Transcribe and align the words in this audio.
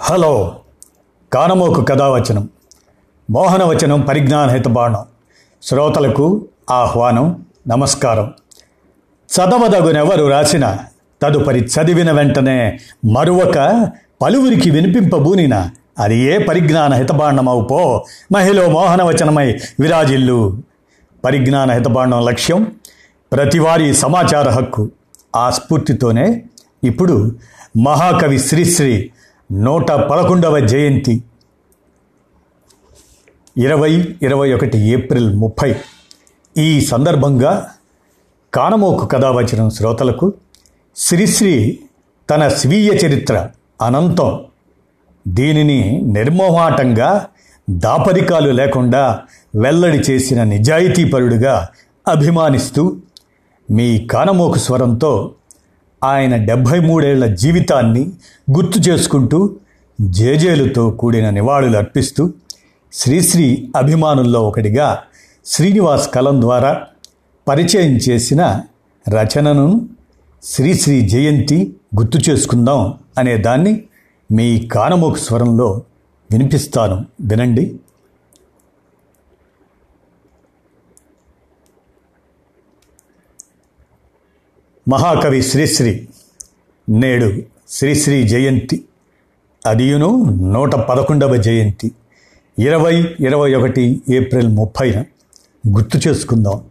Hello. 0.00 0.56
కానమోకు 1.32 1.84
కథావచనం. 1.84 2.48
మోహనవచనం 3.30 4.00
పరిజ్ఞాన 4.00 4.50
హితబాణం 4.50 5.04
శ్రోతలకు 5.62 6.48
ఆహ్వానం 6.70 7.46
నమస్కారం. 7.68 8.34
చదవదగునెవరు 9.36 10.26
రాసిన 10.26 10.76
తదుపరి 11.22 11.60
చదివిన 11.60 12.12
వెంటనే 12.12 12.78
మరొక 13.12 13.88
పలువురికి 14.22 14.70
వినిపింపబూనిన 14.70 15.70
అది 15.98 16.18
ఏ 16.18 16.38
పరిజ్ఞాన 16.38 16.94
హితబాండమవు 16.94 17.60
పో. 17.60 18.04
మహిళ 18.32 18.66
మోహనవచనమై 18.66 19.58
విరాజిల్లు. 19.80 20.62
పరిజ్ఞాన 21.24 21.70
హితబాండం 21.70 22.24
లక్ష్యం 22.24 22.76
ప్రతివారీ 23.32 23.94
సమాచార 23.94 24.48
హక్కు. 24.48 24.90
ఆ 25.36 25.50
స్ఫూర్తితోనే 25.50 26.44
ఇప్పుడు 26.84 27.36
మహాకవి 27.78 28.38
శ్రీశ్రీ 28.38 29.10
నూట 29.52 29.92
పదకొండవ 29.92 30.60
జయంతి. 30.60 31.22
ఇరవై 33.58 34.16
ఇరవై 34.22 34.52
ఒకటి 34.52 34.78
ఏప్రిల్ 34.78 35.34
ముప్పై. 35.34 35.74
ఈ 36.58 36.80
సందర్భంగా 36.80 37.70
కానమోకు 38.54 39.06
కథావచనం 39.06 39.70
శ్రోతలకు 39.70 40.34
శ్రీశ్రీ 40.96 41.78
తన 42.30 42.48
స్వీయ 42.48 42.90
చరిత్ర 42.90 43.48
అనంతం. 43.82 44.44
దీనిని 45.28 46.02
నిర్మోహాటంగా 46.02 47.26
దాపరికాలు 47.70 48.50
లేకుండా 48.50 49.22
వెల్లడి 49.56 49.98
చేసిన 49.98 50.42
నిజాయితీపరుడుగా 50.42 51.68
అభిమానిస్తూ 52.08 52.96
మీ 53.70 54.06
కానమోకు 54.06 54.58
స్వరంతో 54.58 55.34
ఆయన 56.04 56.36
డెబ్భై 56.36 56.80
మూడేళ్ళ 56.80 57.26
జీవితాన్ని 57.26 58.12
గుర్తు 58.50 58.78
చేసుకుంటూ 58.78 59.56
జేజేలుతో 60.00 60.90
కూడిన 60.90 61.30
నివాళులు 61.30 61.76
అర్పిస్తూ 61.76 62.32
శ్రీశ్రీ 62.92 63.68
అభిమానుల్లో 63.76 64.48
ఒకటిగా 64.48 64.98
శ్రీనివాస్ 65.46 66.10
కలం 66.10 66.40
ద్వారా 66.40 66.82
పరిచయం 67.48 67.96
చేసిన 67.96 68.60
రచనను 69.08 69.88
శ్రీశ్రీ 70.42 71.00
జయంతి 71.00 71.76
గుర్తు 72.00 72.30
చేసుకుందాం 72.30 72.94
అనే 73.18 73.36
దాన్ని 73.36 73.82
మీ 74.32 74.66
కానమోకు 74.66 75.18
స్వరంలో 75.18 75.82
వినిపిస్తాను. 76.32 77.06
వినండి. 77.20 77.80
మహాకవి 84.88 85.42
శ్రీశ్రీ 85.42 86.08
నేడు 86.88 87.42
శ్రీశ్రీ 87.68 88.28
జయంతి 88.28 88.84
అదియును 89.66 90.24
నూట 90.52 90.74
పదకొండవ 90.74 91.36
జయంతి 91.36 91.92
ఇరవై 92.58 93.16
ఇరవై 93.20 93.54
ఒకటి 93.54 94.02
ఏప్రిల్ 94.10 94.48
ముప్పైన 94.48 95.00
గుర్తు 95.68 96.08
చేసుకుందాం. 96.08 96.64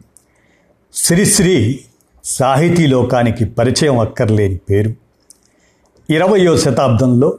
శ్రీశ్రీ 0.93 1.80
సాహితీ 2.23 2.88
లోకానికి 2.88 3.45
పరిచయం 3.45 3.99
అక్కర్లేని 3.99 4.58
పేరు. 4.58 4.93
ఇరవయో 6.09 6.58
శతాబ్దంలో 6.58 7.38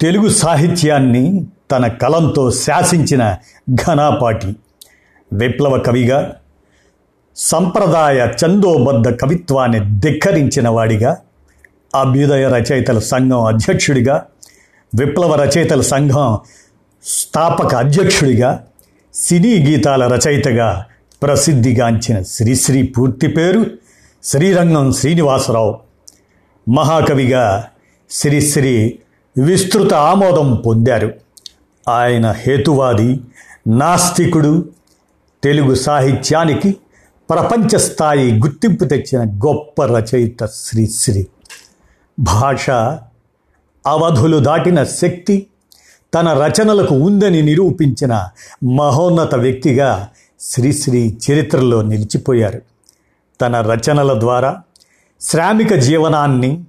తెలుగు 0.00 0.28
సాహిత్యాన్ని 0.28 1.46
తన 1.70 1.86
కలంతో 1.86 2.50
శాసించిన 2.50 3.36
ఘనాపాటి 3.74 4.56
విప్లవ 5.32 5.78
కవిగా 5.78 6.36
సంప్రదాయ 7.36 8.28
చందోబద్ధ 8.44 9.08
కవిత్వాన్ని 9.08 10.00
ధిక్కరించిన 10.00 10.68
వాడిగా 10.68 11.16
అభ్యుదయ 11.94 12.48
రచయితల 12.48 12.98
సంఘం 12.98 13.44
అధ్యక్షుడిగా 13.44 14.26
విప్లవ 14.94 15.34
రచయితల 15.34 15.80
సంఘం 15.80 16.38
స్థాపక 17.04 17.74
అధ్యక్షుడిగా 17.74 18.64
సినీ 19.14 19.66
గీతాల 19.66 20.06
రచయితగా 20.06 20.84
ప్రసిద్ధిగాంచిన 21.22 22.22
శ్రీశ్రీ 22.22 22.82
పూర్తి 22.82 23.28
పేరు 23.28 23.66
శ్రీరంగం 24.24 24.92
శ్రీనివాసరావు. 24.92 25.78
మహాకవిగా 26.68 27.66
శ్రీశ్రీ 28.10 28.98
విస్తృత 29.38 29.94
ఆమోదం 29.94 30.62
పొందారు. 30.66 31.14
ఆయన 31.88 32.30
హేతువాది 32.30 33.20
నాస్తికుడు 33.68 34.68
తెలుగు 35.44 35.74
సాహిత్యానికి 35.74 36.76
ప్రపంచ 37.30 37.76
స్థాయి 37.76 38.38
గుర్తింపు 38.38 38.84
తెచ్చిన 38.84 39.30
గొప్ప 39.46 39.84
రచయిత 39.84 40.46
శ్రీశ్రీ 40.46 41.26
భాష 42.20 42.70
అవధులు 43.86 44.38
దాటిన 44.38 44.84
శక్తి 44.84 45.46
తన 46.14 46.32
రచనలకు 46.32 46.94
ఉందని 46.94 47.42
నిరూపించిన 47.42 48.28
మహోన్నత 48.76 49.34
వ్యక్తిగా 49.34 50.08
శ్రీశ్రీ 50.40 51.18
చరిత్రలో 51.24 51.82
నిలిచిపోయారు. 51.82 52.62
తన 53.40 53.60
రచనల 53.60 54.20
ద్వారా 54.20 54.62
శ్రామిక 55.20 55.74
జీవనాన్ని 55.74 56.64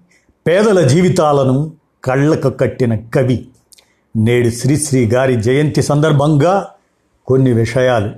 పేదల 0.48 0.88
జీవితాలను 0.88 1.72
కళ్ళకు 2.04 2.50
కట్టిన 2.50 2.96
కవి 2.96 3.48
నేడు 4.16 4.50
శ్రీశ్రీ 4.50 5.06
గారి 5.06 5.42
జయంతి 5.42 5.82
సందర్భంగా 5.82 6.68
కొన్ని 7.26 7.54
విషయాలు 7.54 8.12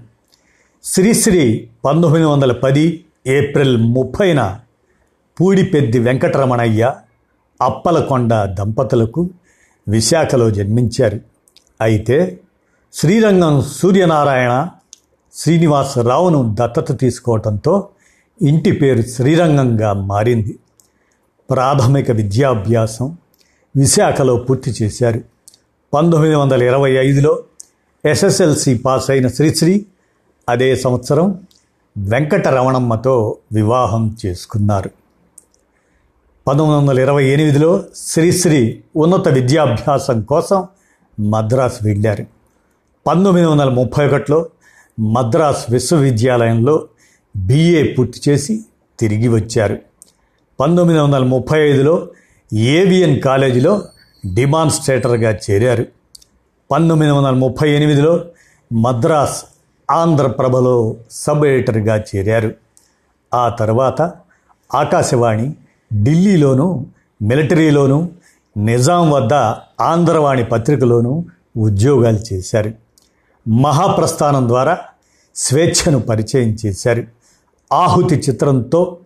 శ్రీశ్రీ 0.88 1.70
పంతొమ్మిది 1.86 2.26
వందల 2.26 2.52
పది 2.52 3.06
ఏప్రిల్ 3.28 3.78
ముప్పైన 3.78 4.60
పూడిపెద్ది 5.42 6.00
వెంకటరమణయ్య 6.00 6.94
అప్పలకొండ 7.62 8.34
దంపతులకు 8.34 9.30
విశాఖలో 9.88 10.52
జన్మించారు. 10.52 11.20
అయితే 11.82 12.40
శ్రీరంగం 12.94 13.62
సూర్యనారాయణ 13.62 14.68
శ్రీనివాసరావును 15.34 16.56
దత్తత 16.60 17.00
తీసుకోవడంతో 17.00 17.88
ఇంటి 18.42 18.72
పేరు 18.72 19.02
శ్రీరంగంగా 19.02 19.94
మారింది. 19.94 20.60
ప్రాథమిక 21.50 22.12
విద్యాభ్యాసం 22.12 23.18
విశాఖలో 23.76 24.36
పూర్తి 24.36 24.76
చేశారు. 24.82 25.22
పంతొమ్మిది 25.94 26.36
వందల 26.36 26.64
ఇరవై 26.64 26.92
ఐదులో 26.92 27.44
ఎస్ఎస్ఎల్సి 28.06 28.78
పాస్ 28.78 29.12
అయిన 29.12 29.28
శ్రీశ్రీ 29.28 29.86
అదే 30.50 30.76
సంవత్సరం 30.76 31.42
వెంకటరమణమ్మతో 31.98 33.38
వివాహం 33.54 34.18
చేసుకున్నారు. 34.26 34.90
పంతొమ్మిది 36.48 36.80
వందల 36.80 37.00
ఇరవై 37.00 37.26
ఎనిమిదిలో 37.26 37.84
శ్రీశ్రీ 37.96 38.82
ఉన్నత 38.96 39.28
విద్యాభ్యాసం 39.28 40.22
కోసం 40.22 40.68
మద్రాసు 41.20 41.84
వెళ్ళారు. 41.84 42.26
పంతొమ్మిది 43.08 43.48
వందల 43.48 43.70
ముప్పై 43.70 44.08
ఒకటిలో 44.08 44.46
మద్రాస్ 45.00 45.72
విశ్వవిద్యాలయంలో 45.72 46.88
బిఏ 47.36 47.94
పూర్తి 47.94 48.32
చేసి 48.32 48.66
తిరిగి 49.00 49.28
వచ్చారు. 49.28 49.80
పంతొమ్మిది 50.60 51.00
వందల 51.00 51.24
ముప్పై 51.24 51.70
ఐదులో 51.70 52.08
ఏవిఎన్ 52.54 53.22
కాలేజీలో 53.22 53.82
డిమాన్స్ట్రేటర్గా 54.34 55.38
చేరారు. 55.52 55.86
పంతొమ్మిది 56.72 57.12
వందల 57.12 57.30
ముప్పై 57.30 57.72
ఎనిమిదిలో 57.72 58.26
మద్రాస్ 58.74 59.55
ఆంధ్రప్రభలో 59.92 60.96
సబ్ 61.12 61.46
ఎడిటర్గా 61.46 62.04
చేరారు. 62.16 62.52
ఆ 63.34 63.50
తర్వాత 63.50 64.02
ఆకాశవాణి 64.76 65.56
ఢిల్లీలోనూ 66.04 66.86
మిలిటరీలోనూ 67.22 68.10
నిజాం 68.58 69.12
వద్ద 69.12 69.34
ఆంధ్రవాణి 69.82 70.44
పత్రికలోనూ 70.44 71.26
ఉద్యోగాలు 71.58 72.20
చేశారు. 72.34 72.72
మహాప్రస్థానం 73.50 74.48
ద్వారా 74.48 74.78
స్వేచ్ఛను 75.36 76.00
పరిచయం 76.00 76.58
చేశారు. 76.66 77.04
ఆహుతి 77.74 78.16
చిత్రంతో 78.16 78.98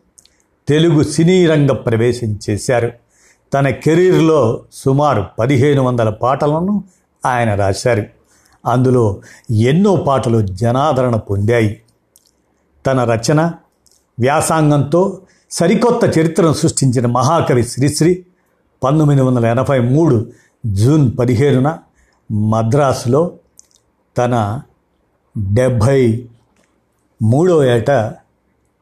తెలుగు 0.68 1.04
సినీ 1.04 1.48
రంగ 1.48 1.72
ప్రవేశం 1.72 2.40
చేశారు. 2.50 2.92
తన 3.54 3.70
కెరీర్లో 3.70 4.64
సుమారు 4.74 5.26
పదిహేను 5.40 5.82
వందల 5.84 6.10
పాటలను 6.10 6.84
ఆయన 7.26 7.56
రాశారు. 7.56 8.04
అందులో 8.66 9.22
ఎన్నో 9.52 9.96
పాటలు 9.96 10.48
జనాదరణ 10.48 11.16
పొందాయి. 11.16 11.82
తన 12.86 13.04
రచన 13.04 13.42
వ్యాసాంగంతో 14.20 15.22
సరికొత్త 15.52 16.20
చరిత్రను 16.20 16.54
సృష్టించిన 16.54 17.06
మహాకవి 17.06 17.64
శ్రీశ్రీ 17.64 18.26
పంతొమ్మిది 18.84 19.22
వందల 19.22 19.46
ఎనభై 19.46 19.80
మూడు 19.80 20.28
జూన్ 20.66 21.12
పదిహేనున 21.20 21.78
మద్రాసులో 22.32 23.32
తన 24.18 24.62
డెబ్భై 25.54 26.30
మూడో 27.22 27.64
ఏట 27.64 27.92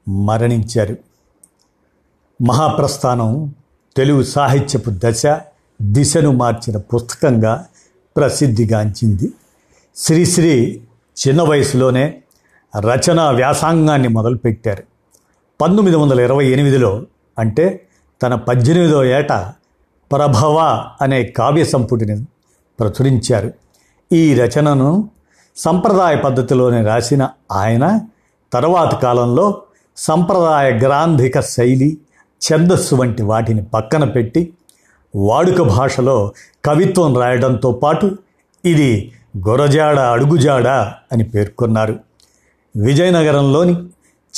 మరణించారు. 0.07 0.97
మహాప్రస్థానం 2.41 3.55
తెలుగు 3.97 4.23
సాహిత్యపు 4.23 4.91
దశ 4.93 5.23
దిశను 5.81 6.31
మార్చిన 6.31 6.77
పుస్తకంగా 6.77 7.65
ప్రసిద్ధిగాంచింది. 8.17 9.33
శ్రీశ్రీ 9.97 10.81
చిన్న 11.17 11.41
వయసులోనే 11.41 12.21
రచనా 12.79 13.29
వ్యాసాంగాన్ని 13.31 14.07
మొదలుపెట్టారు. 14.07 14.83
పంతొమ్మిది 15.61 15.97
వందల 15.97 16.19
ఇరవై 16.19 16.45
ఎనిమిదిలో 16.45 17.05
అంటే 17.39 17.87
తన 18.21 18.35
పద్దెనిమిదో 18.35 19.05
ఏట 19.05 19.31
ప్రభవ 20.11 20.57
అనే 21.01 21.23
కావ్య 21.23 21.63
సంపుటిని 21.63 22.25
ప్రచురించారు. 22.79 23.53
ఈ 24.13 24.33
రచనను 24.33 25.09
సంప్రదాయ 25.57 26.15
పద్ధతిలోనే 26.15 26.83
రాసిన 26.83 27.29
ఆయన 27.51 27.99
తర్వాత 28.53 28.95
కాలంలో 28.95 29.61
సంప్రదాయ 29.97 30.71
గ్రాంధిక 30.71 31.39
శైలి 31.39 31.97
ఛందస్సు 32.41 32.95
వంటి 32.95 33.23
వాటిని 33.23 33.63
పక్కన 33.65 34.03
పెట్టి 34.03 34.53
వాడుక 35.15 35.61
భాషలో 35.61 36.31
కవిత్వం 36.65 37.17
రాయడంతో 37.17 37.71
పాటు 37.71 38.17
ఇది 38.65 39.11
గొరజాడ 39.37 39.99
అడుగుజాడ 39.99 40.67
అని 41.11 41.23
పేర్కొన్నారు. 41.23 41.99
విజయనగరంలోని 42.77 43.73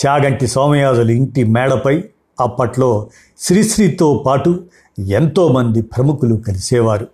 చాగంటి 0.06 0.48
సోమయాజుల 0.48 1.12
ఇంటి 1.12 1.44
మేడపై 1.44 2.04
అప్పట్లో 2.40 3.10
శ్రీశ్రీతో 3.40 4.24
పాటు 4.28 4.64
ఎంతోమంది 5.08 5.82
ప్రముఖులు 5.82 6.36
కలిసేవారు. 6.36 7.08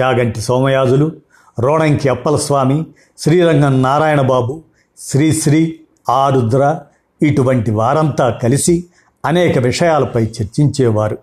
చాగంటి 0.00 0.40
సోమయాజులు 0.40 1.12
రోణంకి 1.58 2.08
అప్పలస్వామి 2.08 2.86
శ్రీరంగం 3.18 3.82
నారాయణబాబు 3.82 4.62
శ్రీశ్రీ 4.98 5.80
ఆరుద్ర 6.10 6.80
ఇటువంటి 7.22 7.70
వారంతా 7.70 8.30
కలిసి 8.30 8.84
అనేక 9.24 9.58
విషయాలపై 9.58 10.22
చర్చించేవారు. 10.24 11.18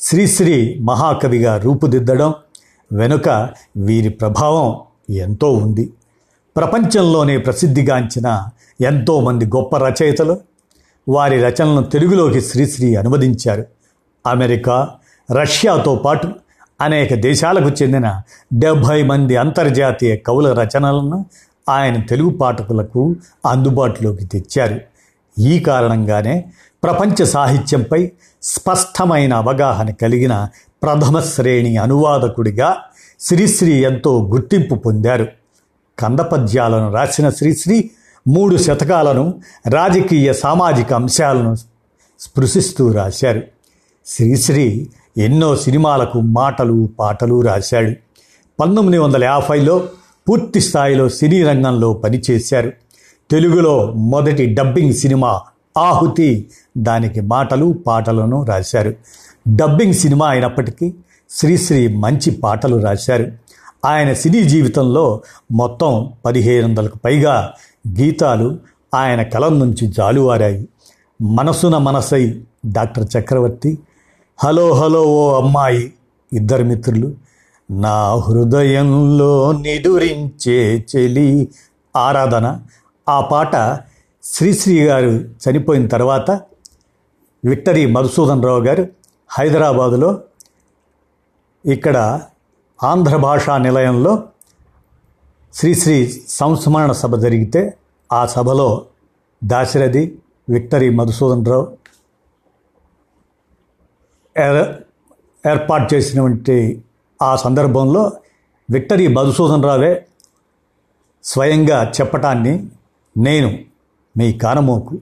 శ్రీశ్రీ 0.00 0.78
మహాకవిగా 0.82 1.56
రూపుదిద్దడం 1.58 2.34
వెనుక 2.92 3.48
వీరి 3.76 4.08
ప్రభావం 4.08 4.80
ఎంతో 5.10 5.52
ఉంది. 5.52 5.92
ప్రపంచంలోనే 6.56 7.38
ప్రసిద్ధిగాంచిన 7.38 8.48
ఎంతోమంది 8.80 9.46
గొప్ప 9.46 9.76
రచయితలు. 9.76 10.40
వారి 11.08 11.42
రచనలను 11.42 11.82
తెలుగులోకి 11.82 12.40
శ్రీశ్రీ 12.40 12.94
అనువదించారు. 12.94 13.64
అమెరికా 14.26 14.88
రష్యాతో 15.40 15.94
పాటు 15.94 16.28
అనేక 16.80 17.14
దేశాలకు 17.14 17.82
చెందిన 17.82 18.22
డెబ్భై 18.52 19.02
మంది 19.02 19.36
అంతర్జాతీయ 19.36 20.16
కవుల 20.16 20.52
రచనలను 20.52 21.26
ఆయన 21.68 22.00
తెలుగు 22.00 22.30
పాఠకులకు 22.30 23.16
అందుబాటులోకి 23.46 24.24
తెచ్చారు. 24.24 24.80
ఈ 25.38 25.58
కారణంగానే 25.60 26.44
ప్రపంచ 26.84 27.24
సాహిత్యంపై 27.24 28.10
స్పష్టమైన 28.42 29.34
అవగాహన 29.34 29.90
కలిగిన 29.90 30.48
ప్రథమ 30.82 31.20
శ్రేణి 31.20 31.76
అనువాదకుడిగా 31.76 32.76
శ్రీశ్రీ 33.24 33.84
ఎంతో 33.84 34.30
గుర్తింపు 34.32 34.74
పొందారు. 34.74 35.28
కందపద్యాలను 35.98 36.92
రాసిన 36.92 37.30
శ్రీశ్రీ 37.30 37.90
మూడు 38.28 38.56
శతకాలను 38.56 39.34
రాజకీయ 39.68 40.32
సామాజిక 40.32 40.92
అంశాలను 40.92 41.54
స్పృశిస్తూ 42.20 42.92
రాశారు. 42.92 43.42
శ్రీశ్రీ 44.06 44.88
ఎన్నో 45.18 45.56
సినిమాలకు 45.56 46.20
మాటలు 46.20 46.88
పాటలు 46.98 47.42
రాశాడు. 47.42 47.90
పంతొమ్మిది 48.60 48.98
వందల 48.98 49.24
యాభైలో 49.24 49.88
పూర్తి 50.28 50.60
స్థాయిలో 50.60 51.08
సినీ 51.08 51.42
రంగంలో 51.42 51.92
పనిచేశారు. 51.92 52.72
తెలుగులో 53.30 53.92
మొదటి 53.92 54.54
డబ్బింగ్ 54.54 54.94
సినిమా 54.94 55.40
ఆహుతి 55.78 56.50
దానికి 56.78 57.20
మాటలు 57.20 57.74
పాటలను 57.86 58.44
రాశారు. 58.44 58.94
డబ్బింగ్ 59.56 59.94
సినిమా 59.94 60.28
అయినప్పటికీ 60.28 60.94
శ్రీశ్రీ 61.34 61.88
మంచి 61.88 62.30
పాటలు 62.30 62.76
రాశారు. 62.76 63.32
ఆయన 63.84 64.12
సినీ 64.12 64.44
జీవితంలో 64.44 65.22
మొత్తం 65.52 66.12
పదిహేను 66.24 66.68
వందలకు 66.68 66.98
పైగా 67.04 67.52
గీతాలు 68.00 68.58
ఆయన 68.94 69.22
కలం 69.22 69.58
నుంచి 69.58 69.86
జాలువారాయి. 69.86 70.68
మనసున 71.22 71.78
మనసై 71.78 72.42
డాక్టర్ 72.66 73.08
చక్రవర్తి 73.18 73.78
హలో 74.38 74.72
హలో 74.72 75.02
ఓ 75.02 75.40
అమ్మాయి 75.40 75.92
ఇద్దరు 76.32 76.64
మిత్రులు 76.64 77.14
నా 77.70 78.14
హృదయంలో 78.14 79.52
నిదురించే 79.52 80.86
చెలి 80.96 81.48
ఆరాధన. 81.96 82.60
ఆ 83.08 83.20
పాట 83.20 83.80
శ్రీశ్రీ 84.22 84.84
గారు 84.84 85.08
చనిపోయిన 85.08 85.86
తర్వాత 85.86 86.30
విక్టరీ 87.44 87.86
మధుసూదన్ 87.86 88.44
రావు 88.44 88.60
గారు 88.60 88.88
హైదరాబాదులో 89.30 90.20
ఇక్కడ 91.66 92.20
ఆంధ్ర 92.82 93.16
భాషా 93.16 93.58
నిలయంలో 93.58 94.22
శ్రీశ్రీ 95.54 96.12
సంస్మరణ 96.28 96.92
సభ 96.92 97.16
జరిగితే 97.16 97.78
ఆ 98.12 98.26
సభలో 98.26 98.86
దాశరథి 99.44 100.18
విక్టరీ 100.48 100.90
మధుసూదన్ 100.90 101.46
రావు 101.46 101.66
ఏర్పాటు 105.46 105.94
చేసినటువంటి 105.94 106.84
ఆ 107.22 107.36
సందర్భంలో 107.36 108.12
విక్టరీ 108.70 109.06
మధుసూదన్ 109.06 109.62
రావే 109.62 110.06
స్వయంగా 111.24 111.92
చెప్పటాన్ని 112.00 112.68
నేను 113.16 113.58
మీ 114.16 114.32
కానమోకు. 114.32 114.98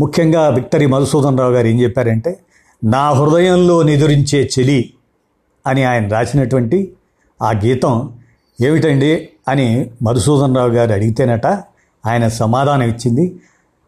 ముఖ్యంగా 0.00 0.48
విక్టరీ 0.48 0.86
మధుసూదన్ 0.86 1.38
రావు 1.38 1.52
గారు 1.52 1.66
ఏం 1.66 1.80
చెప్పారంటే 1.80 2.40
నా 2.84 3.10
హృదయంలో 3.10 3.82
నిదురించే 3.82 4.50
చెలి 4.58 4.94
అని 5.66 5.84
ఆయన 5.84 6.08
రాసినటువంటి 6.08 6.92
ఆ 7.42 7.50
గీతం 7.50 8.12
ఏమిటండి 8.62 9.28
అని 9.48 9.90
మధుసూదన్ 10.02 10.56
రావు 10.56 10.68
గారు 10.68 10.92
అడిగితేనట 10.92 11.46
ఆయన 12.06 12.28
సమాధానం 12.28 12.82
ఇచ్చింది. 12.82 13.36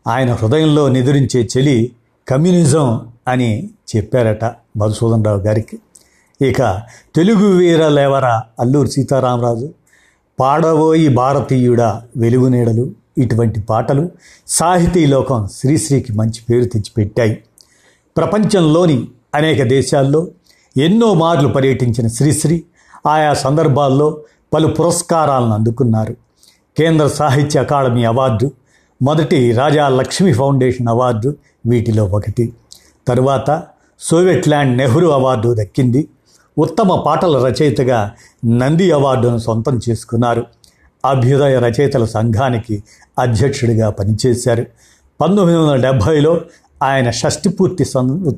ఆయన 0.06 0.32
హృదయంలో 0.32 0.88
నిదురించే 0.88 1.48
చెలి 1.56 1.92
కమ్యూనిజం 2.28 3.08
అని 3.28 3.70
చెప్పారట 3.96 4.44
మధుసూదన్ 4.76 5.24
రావు 5.24 5.40
గారికి. 5.40 5.78
ఇక 6.46 6.82
తెలుగు 7.14 7.56
వీర 7.56 7.88
లేవరా 7.88 8.42
అల్లూరు 8.60 8.88
సీతారామరాజు. 8.88 9.74
పాడబోయి 10.40 11.08
భారతీయుడ 11.08 11.80
వెలుగు 12.16 12.48
నీడలు 12.48 12.90
ఇటువంటి 13.18 13.60
పాటలు 13.60 14.10
సాహితీ 14.48 15.06
లోకం 15.06 15.48
శ్రీశ్రీకి 15.56 16.12
మంచి 16.12 16.42
పేరు 16.50 16.64
తెచ్చిపెట్టాయి. 16.64 17.42
ప్రపంచంలోని 18.16 19.08
అనేక 19.34 19.62
దేశాల్లో 19.62 20.28
ఎన్నో 20.76 21.14
మార్లు 21.14 21.48
పర్యటించిన 21.48 22.08
శ్రీశ్రీ 22.08 22.64
ఆయా 23.06 23.34
సందర్భాల్లో 23.34 24.20
పలు 24.54 24.66
పురస్కారాలను 24.66 25.54
అందుకున్నారు. 25.54 26.12
కేంద్ర 26.78 27.06
సాహిత్య 27.06 27.60
అకాడమీ 27.60 28.04
అవార్డు 28.04 28.52
మొదటి 29.02 29.52
రాజా 29.52 29.88
లక్ష్మీ 29.88 30.32
ఫౌండేషన్ 30.32 30.88
అవార్డు 30.88 31.36
వీటిలో 31.66 32.04
ఒకటి. 32.04 32.52
తరువాత 33.08 33.62
సోవియట్ 34.00 34.48
ల్యాండ్ 34.48 34.78
నెహ్రూ 34.78 35.10
అవార్డు 35.10 35.56
దక్కింది. 35.60 36.08
ఉత్తమ 36.58 37.02
పాటల 37.06 37.46
రచయితగా 37.46 38.12
నంది 38.46 38.92
అవార్డును 38.92 39.38
సొంతం 39.38 39.80
చేసుకున్నారు. 39.88 40.46
అభ్యుదయ 41.04 41.58
రచయితల 41.58 42.04
సంఘానికి 42.04 42.84
అధ్యక్షుడిగా 43.18 43.90
పనిచేశారు. 43.90 44.66
పంతొమ్మిది 45.20 45.58
వందల 45.58 45.90
డెబ్భైలో 45.90 46.40
ఆయన 46.82 47.10
షష్టిపూర్తి 47.10 47.84
సం 47.84 48.36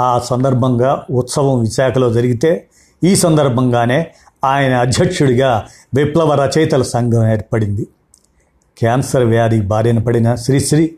ఆ 0.00 0.18
సందర్భంగా 0.18 1.06
ఉత్సవం 1.10 1.60
విశాఖలో 1.60 2.12
జరిగితే 2.12 2.66
ఈ 3.04 3.16
సందర్భంగానే 3.16 4.06
ఆయన 4.44 4.74
అధ్యక్షుడిగా 4.74 5.66
విప్లవ 5.94 6.34
రచయితల 6.34 6.82
సంఘం 6.82 7.28
ఏర్పడింది. 7.28 7.86
క్యాన్సర్ 8.78 9.24
వ్యాధి 9.24 9.60
బారిన 9.60 9.98
పడిన 9.98 10.34
శ్రీశ్రీ 10.34 10.94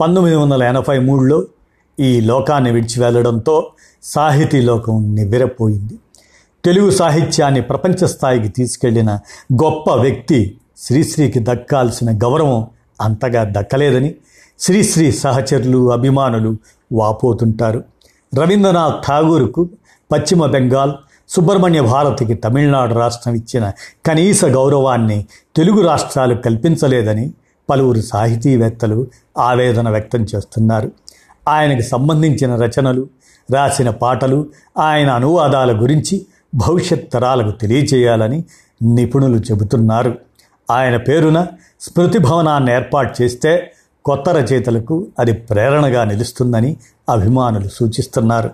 పంతొమ్మిది 0.00 0.36
వందల 0.36 0.62
ఎనభై 0.62 0.98
మూడులో 0.98 1.44
ఈ 2.00 2.20
లోకాన్ని 2.20 2.70
విడిచి 2.70 3.02
వెళ్ళడంతో 3.02 3.66
సాహితీ 4.02 4.60
లోకం 4.60 5.14
నివ్వెరపోయింది. 5.14 5.94
తెలుగు 6.64 6.90
సాహిత్యాన్ని 6.90 7.62
ప్రపంచ 7.62 8.06
స్థాయికి 8.06 8.48
తీసుకెళ్ళిన 8.48 9.18
గొప్ప 9.64 9.90
వ్యక్తి 9.90 10.58
శ్రీశ్రీకి 10.78 11.38
దక్కాల్సిన 11.38 12.18
గౌరవం 12.18 12.66
అంతగా 13.00 13.52
దక్కలేదని 13.58 14.14
శ్రీశ్రీ 14.58 15.12
సహచరులు 15.12 15.92
అభిమానులు 15.92 16.56
వాపోతుంటారు. 16.92 17.84
రవీంద్రనాథ్ 18.36 19.06
ఠాగూర్కు 19.06 19.68
పశ్చిమ 20.12 20.46
బెంగాల్ 20.46 20.92
సుబ్రహ్మణ్య 21.28 21.80
భారతికి 21.80 22.34
తమిళనాడు 22.34 22.94
రాష్ట్రం 22.94 23.34
ఇచ్చిన 23.34 23.72
కనీస 24.06 24.44
గౌరవాన్ని 24.44 25.26
తెలుగు 25.56 25.80
రాష్ట్రాలు 25.86 26.34
కల్పించలేదని 26.34 27.32
పలువురు 27.70 28.00
సాహితీవేత్తలు 28.00 29.06
ఆవేదన 29.38 29.88
వ్యక్తం 29.88 30.22
చేస్తున్నారు. 30.22 30.92
ఆయనకు 31.48 31.82
సంబంధించిన 31.82 32.56
రచనలు 32.56 33.08
రాసిన 33.54 33.90
పాటలు 33.90 34.46
ఆయన 34.78 35.10
అనువాదాల 35.10 35.82
గురించి 35.82 36.26
భవిష్యత్ 36.54 37.12
తరాలకు 37.12 37.50
తెలియచేయాలని 37.50 38.44
నిపుణులు 38.82 39.36
చెబుతున్నారు. 39.36 40.18
ఆయన 40.70 40.96
పేరున 40.96 41.46
స్మృతి 41.80 42.18
భవనాన్ని 42.18 42.72
ఏర్పాటు 42.72 43.22
చేస్తే 43.22 43.72
కొత్త 44.04 44.28
రచయితలకు 44.28 45.06
అది 45.18 45.32
ప్రేరణగా 45.32 46.04
నిలుస్తుందని 46.04 46.76
అభిమానులు 47.08 47.68
సూచిస్తున్నారు. 47.68 48.50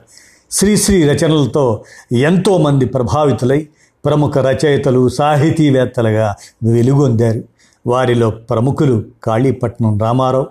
శ్రీశ్రీ 0.50 1.02
రచనలతో 1.02 1.84
ఎంతోమంది 2.12 2.84
ప్రభావితులై 2.84 3.68
ప్రముఖ 4.04 4.38
రచయితలు 4.38 5.08
సాహితీవేత్తలుగా 5.08 6.34
వెలుగొందారు. 6.64 7.42
వారిలో 7.86 8.30
ప్రముఖులు 8.30 9.04
కాళీపట్నం 9.24 9.98
రామారావు 9.98 10.46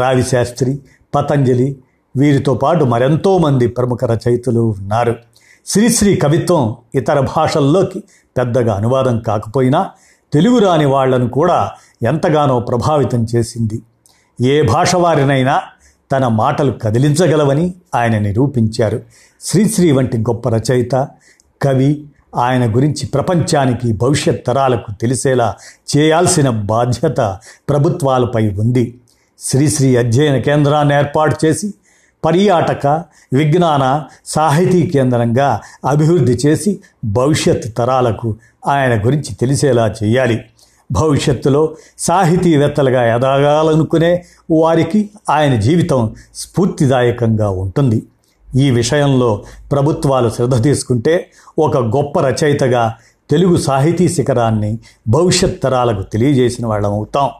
రావిశాస్త్రి 0.00 0.78
పతంజలి 1.14 1.76
వీరితో 2.16 2.54
పాటు 2.54 2.84
మరెంతో 2.84 3.38
మంది 3.38 3.66
ప్రముఖ 3.66 4.04
రచయితలు 4.04 4.60
ఉన్నారు. 4.60 5.16
శ్రీశ్రీ 5.66 6.16
కవిత్వం 6.16 6.76
ఇతర 6.94 7.20
భాషల్లోకి 7.20 8.00
పెద్దగా 8.38 8.74
అనువాదం 8.74 9.18
కాకపోయినా 9.18 9.90
తెలుగు 10.32 10.58
రాని 10.58 10.84
వాళ్ళను 10.84 11.28
కూడా 11.28 11.70
ఎంతగానో 12.02 12.60
ప్రభావితం 12.60 13.26
చేసింది. 13.34 13.82
ఏ 14.40 14.62
భాష 14.62 14.94
వారినైనా 14.94 15.62
తన 16.12 16.28
మాటలు 16.28 16.72
కదిలించగలవని 16.72 17.74
ఆయన 17.94 18.18
నిరూపించారు. 18.18 19.02
శ్రీశ్రీ 19.40 19.92
వంటి 19.92 20.18
గొప్ప 20.18 20.48
రచయిత 20.48 21.08
కవి 21.62 22.04
ఆయన 22.36 22.76
గురించి 22.76 23.06
ప్రపంచానికి 23.06 23.92
భవిష్యత్ 23.92 24.46
తరాలకు 24.46 24.92
తెలిసేలా 25.00 25.54
చేయాల్సిన 25.96 26.50
బాధ్యత 26.50 27.38
ప్రభుత్వాలపై 27.68 28.50
ఉంది. 28.50 29.00
శ్రీశ్రీ 29.38 29.96
అధ్యయన 29.96 30.38
కేంద్రాన్ని 30.38 30.94
ఏర్పాటు 30.94 31.36
చేసి 31.44 31.74
పర్యాటక 32.24 32.86
విజ్ఞాన 33.32 34.04
సాహితీ 34.26 34.86
కేంద్రంగా 34.86 35.60
అభివృద్ధి 35.88 36.32
చేసి 36.32 36.80
భవిష్యత్ 37.04 37.76
తరాలకు 37.76 38.36
ఆయన 38.66 39.06
గురించి 39.06 39.34
తెలిసేలా 39.34 39.94
చేయాలి. 40.02 40.44
భవిష్యత్తులో 40.92 41.74
సాహితీవేత్తలుగా 41.98 43.14
ఎదగాలనుకునే 43.14 44.24
వారికి 44.50 45.10
ఆయన 45.30 45.60
జీవితం 45.60 46.14
స్ఫూర్తిదాయకంగా 46.34 47.50
ఉంటుంది. 47.50 48.02
ఈ 48.56 48.70
విషయంలో 48.70 49.44
ప్రభుత్వాలు 49.72 50.30
శ్రద్ధ 50.30 50.62
తీసుకుంటే 50.62 51.30
ఒక 51.58 51.76
గొప్ప 51.76 52.20
రచయితగా 52.20 52.94
తెలుగు 53.30 53.56
సాహితీ 53.56 54.08
శిఖరాన్ని 54.08 54.78
భవిష్యత్ 55.08 55.62
తరాలకు 55.62 56.02
తెలియజేసిన 56.02 56.66
వాళ్ళం 56.66 56.92
అవుతాం. 56.92 57.30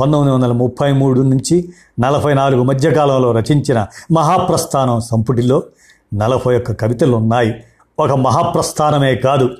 పంతొమ్మిది 0.00 0.34
వందల 0.34 0.52
ముప్పై 0.52 0.92
మూడు 0.92 1.20
నుంచి 1.20 1.68
నలభై 2.00 2.34
నాలుగు 2.34 2.62
మధ్యకాలంలో 2.62 3.32
రచించిన 3.32 3.86
మహాప్రస్థానం 4.12 5.00
సంపుటిలో 5.00 5.62
నలభై 6.14 6.56
ఒక్క 6.56 6.72
కవితలు 6.72 7.16
ఉన్నాయి 7.16 7.64
ఒక 7.98 8.10
మహాప్రస్థానమే 8.10 9.14
కాదు 9.16 9.50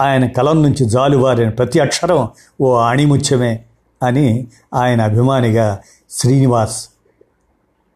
ఆయన 0.00 0.26
కలం 0.26 0.62
నుంచి 0.62 0.84
జాలువారిన 0.84 1.48
ప్రతి 1.48 1.80
అక్షరం 1.80 2.28
ఓ 2.60 2.76
ఆణిముత్యమే 2.76 3.64
అని 4.02 4.46
ఆయన 4.74 5.02
అభిమానిగా 5.02 5.80
శ్రీనివాస్ 6.10 6.88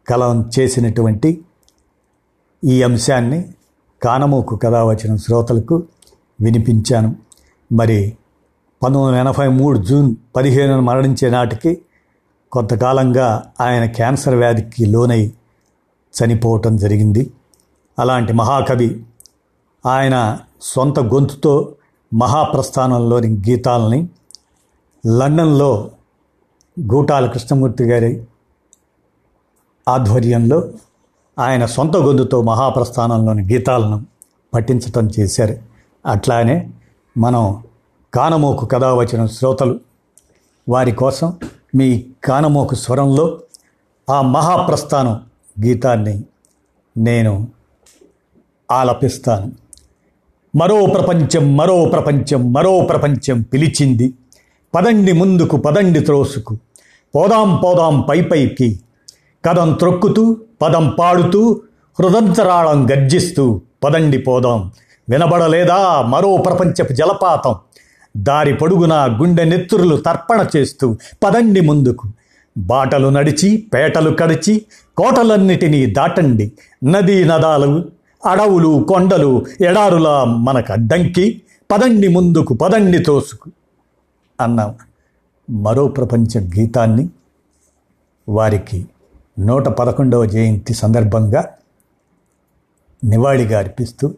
కలం 0.07 0.49
చేసినటువంటి 0.59 1.41
ఈ 2.63 2.83
అంశాన్ని 2.83 3.45
కానమూకు 4.03 4.55
కథ 4.55 4.73
వచ్చిన 4.73 5.15
శ్రోతలకు 5.15 5.83
వినిపించాను. 6.41 7.15
మరి 7.71 8.17
పంతొమ్మిది 8.83 9.05
వందల 9.05 9.19
ఎనభై 9.19 9.47
మూడు 9.47 9.77
జూన్ 9.77 10.15
పదిహేను 10.35 10.81
మరణించే 10.81 11.29
నాటికి 11.29 11.81
కొంతకాలంగా 12.51 13.51
ఆయన 13.61 13.85
క్యాన్సర్ 13.85 14.35
వ్యాధికి 14.35 14.85
లోనై 14.85 15.31
చనిపోవటం 16.13 16.77
జరిగింది. 16.77 17.31
అలాంటి 17.99 18.33
మహాకవి 18.33 19.03
ఆయన 19.85 20.39
సొంత 20.61 20.99
గొంతుతో 20.99 21.75
మహాప్రస్థానంలోని 22.13 23.37
గీతాలని 23.49 24.07
లండన్లో 25.07 25.91
గూటాల 26.79 27.25
కృష్ణమూర్తి 27.25 27.83
గారి 27.83 28.25
ఆధ్వర్యంలో 29.87 30.71
ఆయన 31.39 31.65
సొంత 31.65 31.97
గొంతుతో 31.97 32.41
మహాప్రస్థానంలోని 32.41 33.53
గీతాలను 33.53 34.05
పఠించటం 34.53 35.09
చేశారు. 35.19 35.57
అట్లానే 36.05 36.71
మనం 37.17 37.63
కానమోకు 38.13 38.65
కథ 38.65 38.83
వచ్చిన 38.83 39.25
శ్రోతలు 39.25 39.79
వారి 40.69 40.91
కోసం 40.91 41.39
మీ 41.75 42.05
కానమోకు 42.23 42.75
స్వరంలో 42.75 43.41
ఆ 44.09 44.21
మహాప్రస్థానం 44.21 45.21
గీతాన్ని 45.65 46.23
నేను 46.97 47.47
ఆలపిస్తాను. 48.71 49.62
మరో 50.55 50.85
ప్రపంచం 50.85 51.57
మరో 51.57 51.85
ప్రపంచం 51.85 52.53
మరో 52.53 52.87
ప్రపంచం 52.89 53.41
పిలిచింది. 53.41 54.13
పదండి 54.75 55.11
ముందుకు 55.11 55.57
పదండి 55.57 55.99
త్రోసుకు. 55.99 56.57
పోదాం 57.15 57.61
పోదాం 57.63 58.01
పై 58.01 58.21
పైకి. 58.21 58.79
కదం 59.45 59.73
త్రొక్కుతూ 59.73 60.37
పదం 60.61 60.95
పాడుతూ 60.99 61.61
హృదంతరాళం 61.99 62.91
గర్జిస్తూ 62.91 63.61
పదండి 63.83 64.17
పోదాం. 64.17 64.71
వినబడలేదా 65.09 66.01
మరో 66.01 66.37
ప్రపంచపు 66.37 66.93
జలపాతం? 66.93 67.55
దారి 68.17 68.53
పొడుగున 68.53 68.93
గుండె 68.93 69.43
నెత్తురులు 69.43 69.95
తర్పణ 69.95 70.45
చేస్తూ 70.55 70.97
పదండి 71.23 71.61
ముందుకు. 71.61 72.07
బాటలు 72.57 73.07
నడిచి 73.07 73.67
పేటలు 73.73 74.11
కడిచి 74.11 74.65
కోటలన్నిటినీ 74.97 75.85
దాటండి. 75.85 76.51
నదీ 76.83 77.23
నదాలు 77.23 77.85
అడవులు 78.25 78.85
కొండలు 78.89 79.45
ఎడారుల 79.61 80.23
మనకు 80.23 80.73
అడ్డంకి. 80.73 81.41
పదండి 81.71 82.07
ముందుకు 82.07 82.53
పదండి 82.53 82.99
తోసుకు 82.99 83.51
అన్న. 84.41 84.75
మరో 85.49 85.87
ప్రపంచ 85.87 86.39
గీతాన్ని 86.39 87.09
వారికి 88.29 88.87
నూట 89.39 89.67
పదకొండవ 89.67 90.25
జయంతి 90.25 90.73
సందర్భంగా 90.73 91.45
నివాళిగా 93.03 93.59
అర్పిస్తూ 93.59 94.13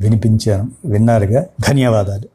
వినిపించాను. 0.00 0.72
విన్నారుగా? 0.84 1.46
ధన్యవాదాలు. 1.60 2.31